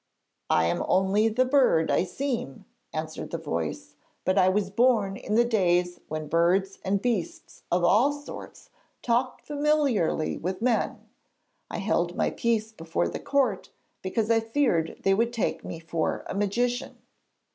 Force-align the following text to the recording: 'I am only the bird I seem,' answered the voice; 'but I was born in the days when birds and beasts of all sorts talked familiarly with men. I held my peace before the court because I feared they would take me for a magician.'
'I 0.49 0.65
am 0.65 0.85
only 0.87 1.29
the 1.29 1.45
bird 1.45 1.91
I 1.91 2.05
seem,' 2.05 2.65
answered 2.91 3.29
the 3.29 3.37
voice; 3.37 3.97
'but 4.25 4.35
I 4.35 4.49
was 4.49 4.71
born 4.71 5.15
in 5.15 5.35
the 5.35 5.45
days 5.45 5.99
when 6.07 6.25
birds 6.27 6.79
and 6.83 6.99
beasts 6.99 7.61
of 7.71 7.83
all 7.83 8.11
sorts 8.11 8.71
talked 9.03 9.45
familiarly 9.45 10.39
with 10.39 10.59
men. 10.59 11.07
I 11.69 11.77
held 11.77 12.15
my 12.15 12.31
peace 12.31 12.71
before 12.71 13.09
the 13.09 13.19
court 13.19 13.69
because 14.01 14.31
I 14.31 14.39
feared 14.39 14.97
they 15.03 15.13
would 15.13 15.31
take 15.31 15.63
me 15.63 15.77
for 15.79 16.23
a 16.25 16.33
magician.' 16.33 16.97